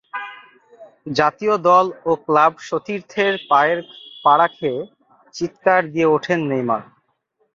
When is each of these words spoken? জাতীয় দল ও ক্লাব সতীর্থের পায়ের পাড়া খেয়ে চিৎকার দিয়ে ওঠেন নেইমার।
জাতীয় 1.15 1.55
দল 1.67 1.85
ও 2.05 2.11
ক্লাব 2.25 2.53
সতীর্থের 2.67 3.33
পায়ের 3.49 3.79
পাড়া 4.25 4.47
খেয়ে 4.55 4.79
চিৎকার 5.33 5.81
দিয়ে 5.93 6.07
ওঠেন 6.15 6.39
নেইমার। 6.49 6.81